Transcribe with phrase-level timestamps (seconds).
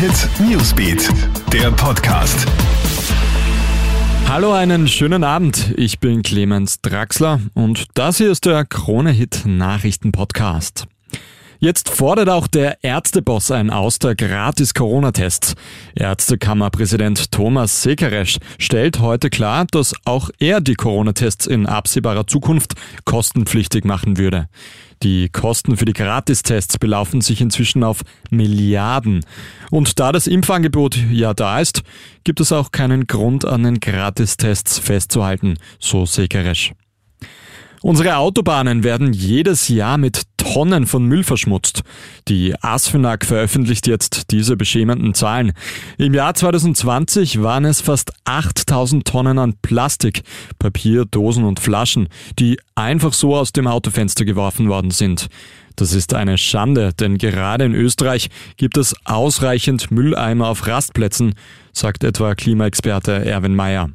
[0.00, 1.10] Hit Newsbeat,
[1.52, 2.46] der Podcast.
[4.26, 5.74] Hallo, einen schönen Abend.
[5.76, 10.86] Ich bin Clemens Draxler und das hier ist der Krone Hit Nachrichten Podcast.
[11.62, 15.56] Jetzt fordert auch der Ärzteboss ein Aus der Gratis-Corona-Tests.
[15.94, 22.72] Ärztekammerpräsident Thomas Sekeresch stellt heute klar, dass auch er die Corona-Tests in absehbarer Zukunft
[23.04, 24.48] kostenpflichtig machen würde.
[25.02, 28.00] Die Kosten für die Gratistests belaufen sich inzwischen auf
[28.30, 29.20] Milliarden.
[29.70, 31.82] Und da das Impfangebot ja da ist,
[32.24, 36.72] gibt es auch keinen Grund an den Gratistests festzuhalten, so Sekeresch.
[37.82, 41.82] Unsere Autobahnen werden jedes Jahr mit Tonnen von Müll verschmutzt.
[42.28, 45.52] Die ASFINAG veröffentlicht jetzt diese beschämenden Zahlen.
[45.98, 50.22] Im Jahr 2020 waren es fast 8000 Tonnen an Plastik,
[50.58, 52.08] Papier, Dosen und Flaschen,
[52.38, 55.28] die einfach so aus dem Autofenster geworfen worden sind.
[55.76, 61.34] Das ist eine Schande, denn gerade in Österreich gibt es ausreichend Mülleimer auf Rastplätzen,
[61.72, 63.90] sagt etwa Klimaexperte Erwin Mayer.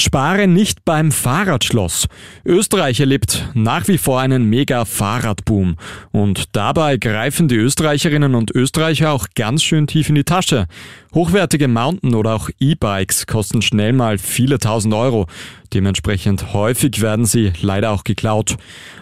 [0.00, 2.08] Spare nicht beim Fahrradschloss.
[2.44, 5.76] Österreich erlebt nach wie vor einen mega Fahrradboom.
[6.10, 10.66] Und dabei greifen die Österreicherinnen und Österreicher auch ganz schön tief in die Tasche.
[11.14, 15.26] Hochwertige Mountain- oder auch E-Bikes kosten schnell mal viele tausend Euro.
[15.74, 18.56] Dementsprechend häufig werden sie leider auch geklaut.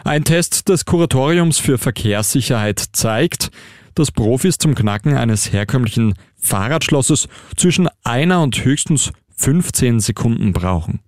[0.05, 3.51] Ein Test des Kuratoriums für Verkehrssicherheit zeigt,
[3.95, 11.01] dass Profis zum Knacken eines herkömmlichen Fahrradschlosses zwischen einer und höchstens 15 Sekunden brauchen.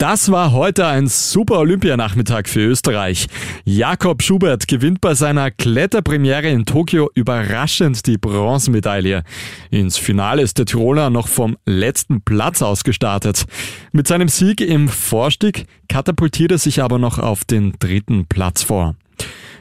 [0.00, 3.26] Das war heute ein super Olympianachmittag für Österreich.
[3.66, 9.24] Jakob Schubert gewinnt bei seiner Kletterpremiere in Tokio überraschend die Bronzemedaille.
[9.70, 13.44] Ins Finale ist der Tiroler noch vom letzten Platz aus gestartet.
[13.92, 18.96] Mit seinem Sieg im Vorstieg katapultiert er sich aber noch auf den dritten Platz vor.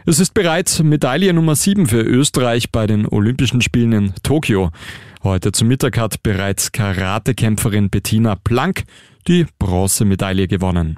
[0.09, 4.71] Es ist bereits Medaille Nummer 7 für Österreich bei den Olympischen Spielen in Tokio.
[5.21, 8.86] Heute zum Mittag hat bereits Karatekämpferin Bettina Plank
[9.27, 10.97] die Bronzemedaille gewonnen.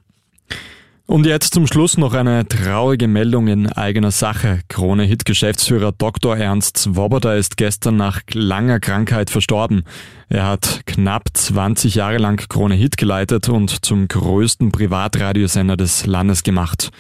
[1.12, 4.62] Und jetzt zum Schluss noch eine traurige Meldung in eigener Sache.
[4.70, 6.38] Krone-Hit-Geschäftsführer Dr.
[6.38, 9.84] Ernst Swoboda ist gestern nach langer Krankheit verstorben.
[10.30, 16.44] Er hat knapp 20 Jahre lang Krone Hit geleitet und zum größten Privatradiosender des Landes
[16.44, 16.92] gemacht.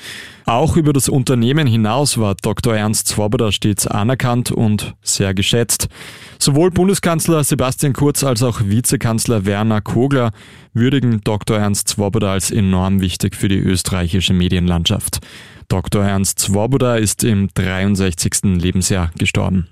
[0.44, 2.76] Auch über das Unternehmen hinaus war Dr.
[2.76, 5.88] Ernst Swoboda stets anerkannt und sehr geschätzt.
[6.42, 10.32] Sowohl Bundeskanzler Sebastian Kurz als auch Vizekanzler Werner Kogler
[10.74, 11.60] würdigen Dr.
[11.60, 15.20] Ernst Swoboda als enorm wichtig für die österreichische Medienlandschaft.
[15.68, 16.04] Dr.
[16.04, 18.60] Ernst Swoboda ist im 63.
[18.60, 19.68] Lebensjahr gestorben.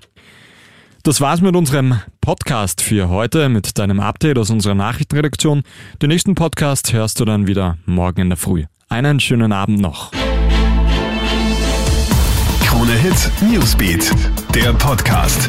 [1.02, 5.64] Das war's mit unserem Podcast für heute, mit deinem Update aus unserer Nachrichtenredaktion.
[6.00, 8.66] Den nächsten Podcast hörst du dann wieder morgen in der Früh.
[8.88, 10.12] Einen schönen Abend noch.
[12.62, 14.12] Krone Hit Newsbeat,
[14.54, 15.48] der Podcast.